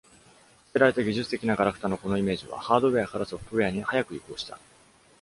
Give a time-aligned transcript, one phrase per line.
[0.65, 4.57] 「捨てられた技術的ながらくた」のこのイメージは、ハードウェアからソフトウェアに速く移行した。